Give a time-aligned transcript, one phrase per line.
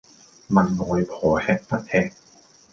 [0.49, 2.11] 問外婆吃不吃